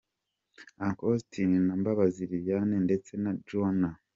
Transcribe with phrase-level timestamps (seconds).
[0.85, 3.97] Uncle Austin na Mbabazi Liliane ndetse na Joanah.